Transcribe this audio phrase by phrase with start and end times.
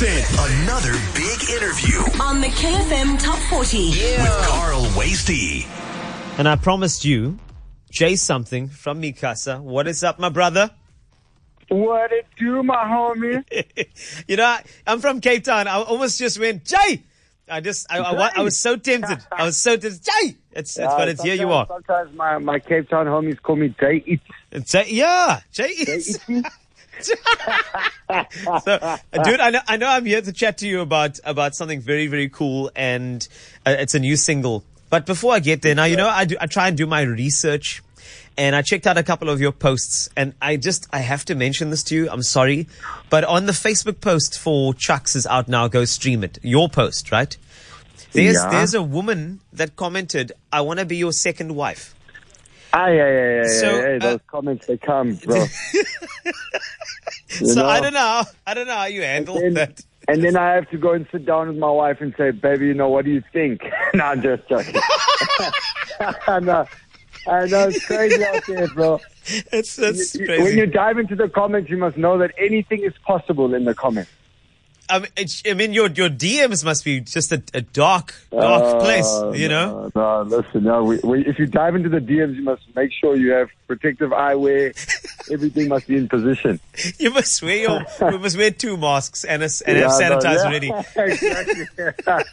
[0.00, 0.62] 100%.
[0.62, 3.88] Another big interview on the KFM Top 40.
[3.92, 5.64] with Carl Wastie.
[6.36, 7.38] And I promised you,
[7.92, 9.56] J'Something from Mi Casa.
[9.56, 10.70] What is up, my brother?
[11.68, 13.42] What it do, my homie?
[14.28, 15.66] You know, I, I'm from Cape Town.
[15.66, 17.02] I almost just went, Jay!
[17.48, 19.24] I just, I, I, wa- I was so tempted.
[19.32, 20.02] I was so tempted.
[20.04, 20.36] Jay!
[20.52, 21.66] It's, it's, but it's here you are.
[21.66, 24.20] Sometimes- Sometimes my, my Cape Town homies call me Jay It.
[24.52, 26.20] It's Jay, yeah, Jay is.
[28.64, 31.54] so, uh, dude, I know, I know I'm here to chat to you about, about
[31.54, 33.26] something very, very cool and
[33.64, 34.64] uh, it's a new single.
[34.90, 37.02] But before I get there, now, you know, I do, I try and do my
[37.02, 37.82] research
[38.38, 41.34] and I checked out a couple of your posts and I just, I have to
[41.34, 42.08] mention this to you.
[42.10, 42.68] I'm sorry.
[43.10, 46.38] But on the Facebook post for Chucks is out now, go stream it.
[46.42, 47.36] Your post, right?
[48.12, 48.50] There's, Yeah.
[48.50, 51.94] there's a woman that commented, I want to be your second wife.
[52.78, 53.96] Ah, yeah, yeah, yeah, So, yeah, yeah.
[53.96, 55.46] uh, Those comments, they come, bro.
[57.28, 58.22] So I don't know.
[58.46, 59.80] I don't know how you handle And, that.
[60.08, 62.66] and then I have to go and sit down with my wife and say, baby,
[62.66, 63.62] you know, what do you think?
[63.94, 64.74] no, I'm just joking.
[66.26, 66.66] I know.
[67.26, 69.00] I know, it's crazy out there, bro.
[69.52, 70.42] It's, that's You- crazy.
[70.44, 73.74] When you dive into the comments, you must know that anything is possible in the
[73.74, 74.10] comments.
[74.88, 78.62] I mean, it's, I mean, your your DMs must be just a, a dark, dark
[78.62, 79.90] Uh, place, you know.
[79.94, 80.84] No, no listen, no.
[80.84, 84.10] We, we, if you dive into the DMs, you must make sure you have protective
[84.10, 84.74] eyewear.
[85.32, 86.60] Everything must be in position.
[86.98, 87.80] You must wear your,
[88.12, 90.72] you must wear two masks and a, and Yeah, have no, sanitizer yeah, ready.
[90.96, 92.26] exactly.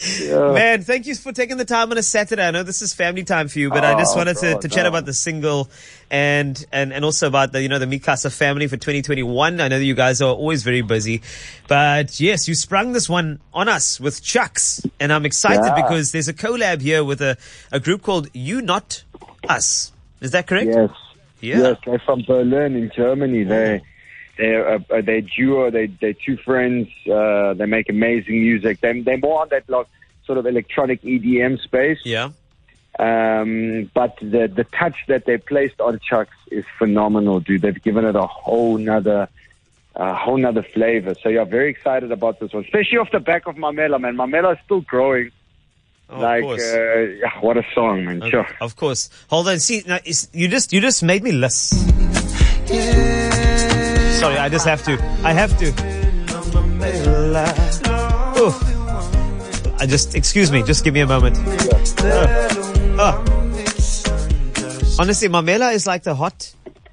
[0.00, 0.52] Yeah.
[0.52, 2.46] Man, thank you for taking the time on a Saturday.
[2.46, 4.62] I know this is family time for you, but I just Oh, wanted to, God,
[4.62, 4.90] to chat no.
[4.90, 5.68] about the single
[6.08, 9.60] and, and, and also about the, you know, the Mi Casa family for 2021.
[9.60, 11.20] I know that you guys are always very busy,
[11.66, 15.74] but yes, you sprung this one on us with Chucks and I'm excited Yeah.
[15.82, 17.36] because there's a collab here with a,
[17.72, 19.02] a group called You Not
[19.48, 19.92] Us.
[20.20, 20.68] Is that correct?
[20.72, 20.90] Yes.
[21.40, 21.58] Yeah.
[21.58, 23.42] Yes, they're from Berlin in Germany.
[23.44, 23.86] They oh.
[24.38, 25.70] They're uh, uh, they duo.
[25.70, 26.88] They they're two friends.
[27.06, 28.80] Uh, they make amazing music.
[28.80, 29.86] They they're more on that like
[30.24, 31.98] sort of electronic EDM space.
[32.04, 32.30] Yeah.
[32.98, 37.62] Um, but the the touch that they placed on Chucks is phenomenal, dude.
[37.62, 39.28] They've given it a whole nother.
[40.00, 41.16] A whole nother flavor.
[41.20, 44.16] So yeah, very excited about this one, especially off the back of Mamela, man.
[44.16, 45.32] Mamela is still growing.
[46.08, 46.72] Oh, like, of course.
[46.72, 48.22] uh, yeah, what a song, man.
[48.30, 48.46] Sure.
[48.60, 49.10] Of course.
[49.28, 49.58] Hold on.
[49.58, 51.97] See, now, you just you just made me list.
[54.38, 54.92] I just have to.
[55.24, 55.68] I have to.
[58.40, 59.80] Oof.
[59.80, 60.62] I just excuse me.
[60.62, 61.36] Just give me a moment.
[61.38, 62.48] Uh,
[62.98, 63.24] uh.
[65.00, 66.52] Honestly, Mamela is like the hot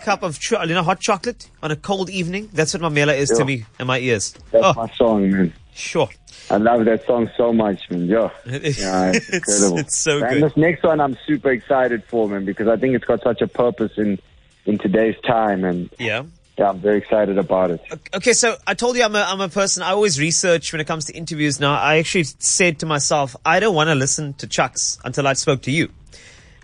[0.00, 2.48] cup of cho- you know hot chocolate on a cold evening.
[2.52, 4.34] That's what Mamela is to me in my ears.
[4.50, 5.52] That's oh, my song, man.
[5.74, 6.08] sure.
[6.50, 8.06] I love that song so much, man.
[8.06, 9.78] Yeah, yeah it's, incredible.
[9.78, 10.42] it's so and good.
[10.44, 13.48] this next one, I'm super excited for, man, because I think it's got such a
[13.48, 14.18] purpose in
[14.64, 16.24] in today's time, and Yeah.
[16.58, 17.82] Yeah, I'm very excited about it.
[18.14, 20.86] Okay, so I told you I'm a, I'm a person, I always research when it
[20.86, 21.60] comes to interviews.
[21.60, 25.34] Now, I actually said to myself, I don't want to listen to Chucks until I
[25.34, 25.90] spoke to you.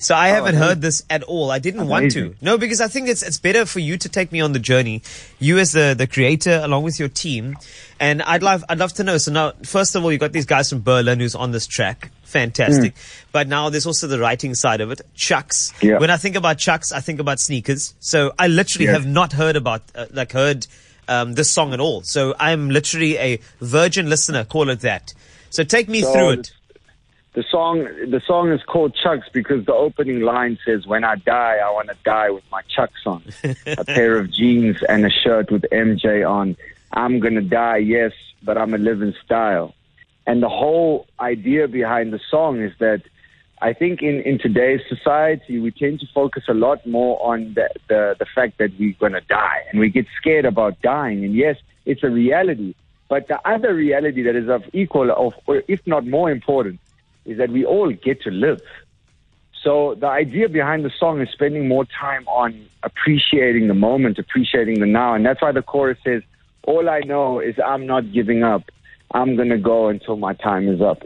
[0.02, 1.50] So I haven't heard this at all.
[1.52, 2.30] I didn't want to.
[2.30, 4.58] Oh, No, because I think it's, it's better for you to take me on the
[4.58, 5.00] journey.
[5.38, 7.56] You as the, the creator along with your team.
[8.00, 9.16] And I'd love, I'd love to know.
[9.18, 12.10] So now, first of all, you got these guys from Berlin who's on this track.
[12.24, 12.94] Fantastic.
[13.30, 15.02] But now there's also the writing side of it.
[15.14, 15.72] Chucks.
[15.80, 15.98] Yeah.
[15.98, 17.94] When I think about Chucks, I think about sneakers.
[18.00, 18.94] So I literally Yes.
[18.96, 20.66] have not heard about, uh, like heard,
[21.08, 22.02] um, this song at all.
[22.02, 25.14] So I'm literally a virgin listener, call it that.
[25.50, 26.52] So take me So through it.
[27.34, 31.56] The song, the song is called Chucks because the opening line says, "When I die,
[31.64, 33.22] I want to die with my Chucks on,
[33.66, 36.56] a pair of jeans and a shirt with MJ on.
[36.92, 39.74] I'm gonna die, yes, but I'm a living style."
[40.26, 43.02] And the whole idea behind the song is that
[43.62, 47.70] I think in, in today's society, we tend to focus a lot more on the,
[47.88, 51.24] the, the fact that we're going to die and we get scared about dying.
[51.24, 51.56] And yes,
[51.86, 52.74] it's a reality.
[53.08, 56.80] But the other reality that is of equal, of, or if not more important,
[57.24, 58.60] is that we all get to live.
[59.62, 64.80] So the idea behind the song is spending more time on appreciating the moment, appreciating
[64.80, 65.14] the now.
[65.14, 66.22] And that's why the chorus says,
[66.64, 68.64] all I know is I'm not giving up.
[69.12, 71.02] I'm going to go until my time is up.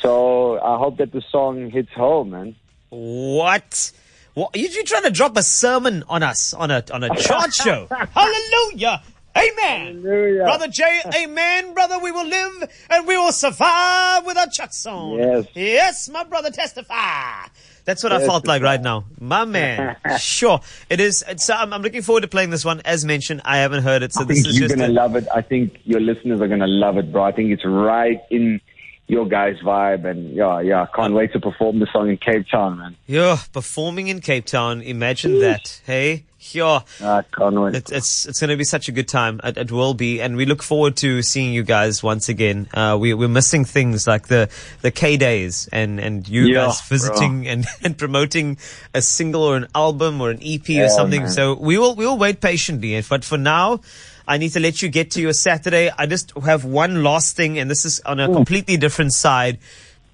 [0.00, 2.56] So I hope that the song hits home, man.
[2.90, 3.92] What?
[4.34, 4.54] What?
[4.54, 7.86] You, you trying to drop a sermon on us on a on a chart show?
[7.90, 9.02] Hallelujah!
[9.36, 10.02] Amen.
[10.02, 10.42] Hallelujah.
[10.44, 11.98] Brother Jay, amen, brother.
[11.98, 15.18] We will live and we will survive with our chucks on.
[15.18, 15.46] Yes.
[15.54, 17.46] Yes, my brother, testify.
[17.84, 19.04] That's what I felt like right now.
[19.20, 19.96] My man.
[20.18, 20.60] sure.
[20.88, 21.22] It is.
[21.28, 22.80] It's, I'm, I'm looking forward to playing this one.
[22.84, 25.16] As mentioned, I haven't heard it, so I this think is you're just gonna love
[25.16, 25.26] it.
[25.34, 27.24] I think your listeners are gonna love it, bro.
[27.24, 28.60] I think it's right in
[29.06, 30.06] your guys' vibe.
[30.06, 32.96] And yeah, yeah, I can't wait to perform the song in Cape Town, man.
[33.06, 34.80] Yeah, performing in Cape Town.
[34.80, 35.80] Imagine that.
[35.84, 36.80] Hey, yeah.
[37.00, 37.74] I can't wait.
[37.74, 39.40] It's it's, it's going to be such a good time.
[39.44, 42.68] It, it will be, and we look forward to seeing you guys once again.
[42.74, 44.48] Uh, we we're missing things like the
[44.82, 48.58] the K days and and you Yeah, guys visiting and, and promoting
[48.92, 51.22] a single or an album or an EP or something.
[51.22, 51.30] man.
[51.30, 53.00] So we will we will wait patiently.
[53.08, 53.80] But for now.
[54.26, 55.90] I need to let you get to your Saturday.
[55.98, 59.58] I just have one last thing, and this is on a completely different side.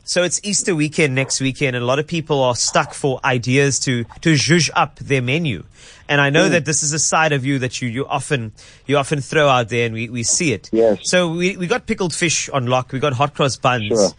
[0.05, 3.79] So it's Easter weekend next weekend, and a lot of people are stuck for ideas
[3.81, 5.65] to to zhuzh up their menu.
[6.09, 6.53] And I know hmm.
[6.53, 8.53] that this is a side of you that you, you often
[8.87, 10.69] you often throw out there, and we, we see it.
[10.73, 10.99] Yes.
[11.05, 12.93] So we we got pickled fish on lock.
[12.93, 13.89] We got hot cross buns.
[13.89, 14.11] Sure.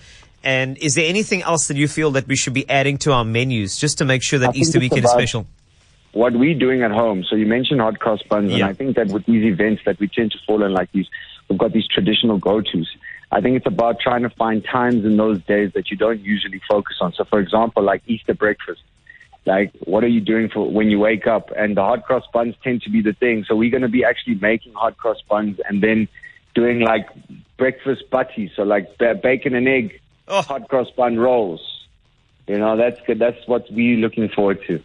[0.44, 3.24] And is there anything else that you feel that we should be adding to our
[3.24, 5.46] menus just to make sure that I Easter weekend is special?
[6.14, 7.24] what we're doing at home.
[7.30, 10.08] So you mentioned hot cross buns, and I think that with these events that we
[10.08, 11.08] tend to fall in like these,
[11.50, 12.90] we've got these traditional go-tos.
[13.32, 16.62] I think it's about trying to find times in those days that you don't usually
[16.70, 17.14] focus on.
[17.14, 18.82] So for example, like Easter breakfast.
[19.46, 21.50] Like, what are you doing for when you wake up?
[21.58, 23.44] And the hot cross buns tend to be the thing.
[23.48, 26.08] So we're going to be actually making hot cross buns and then
[26.54, 27.08] doing like
[27.58, 28.52] breakfast butties.
[28.56, 30.42] So like ba- bacon and egg, Oh.
[30.44, 31.62] hot cross bun rolls.
[32.48, 33.18] You know, that's good.
[33.18, 34.80] That's what we're looking forward to.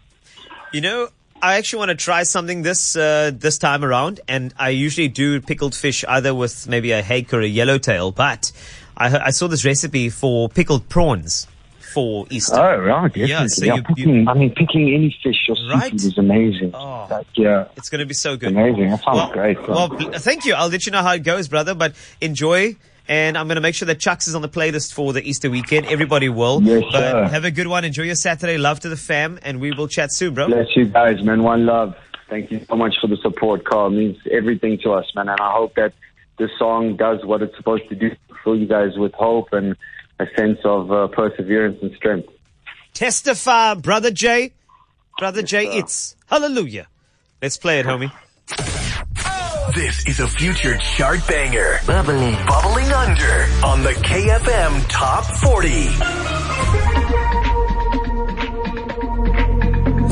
[0.72, 1.08] You know,
[1.42, 5.40] I actually want to try something this uh, this time around, and I usually do
[5.40, 8.10] pickled fish either with maybe a hake or a yellowtail.
[8.12, 8.50] But
[8.96, 11.46] I, I saw this recipe for pickled prawns
[11.92, 12.56] for Easter.
[12.56, 13.28] Oh, right, definitely.
[13.30, 15.84] Yeah, so Yeah, you- picking, I mean, picking any fish or Right?
[15.92, 16.70] seafood is amazing.
[16.74, 17.06] Oh.
[17.10, 18.50] Like, yeah, It's going to be so good.
[18.52, 18.90] amazing.
[18.90, 19.68] That sounds Well, great.
[19.68, 20.54] well, bl- thank you.
[20.54, 21.74] I'll let you know how it goes, brother.
[21.74, 22.76] But enjoy.
[23.08, 25.48] And I'm going to make sure that Chucks is on the playlist for the Easter
[25.48, 25.86] weekend.
[25.86, 26.60] Everybody will.
[26.62, 27.28] Yes, but sir.
[27.28, 27.84] have a good one.
[27.84, 28.58] Enjoy your Saturday.
[28.58, 29.38] Love to the fam.
[29.42, 30.48] And we will chat soon, bro.
[30.48, 31.42] Bless you guys, man.
[31.42, 31.94] One love.
[32.28, 33.86] Thank you so much for the support, Carl.
[33.88, 35.28] It means everything to us, man.
[35.28, 35.92] And I hope that
[36.38, 38.10] this song does what it's supposed to do,
[38.42, 39.76] fill you guys with hope and
[40.18, 42.28] a sense of uh, perseverance and strength.
[42.94, 44.52] Testify, Brother Jay.
[45.18, 45.78] Brother Jay, sir.
[45.78, 46.88] it's hallelujah.
[47.40, 48.10] Let's play it, homie.
[49.76, 51.80] This is a future chart banger.
[51.86, 52.32] Bubbling.
[52.46, 55.68] Bubbling under on the KFM Top 40.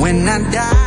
[0.03, 0.85] When I die.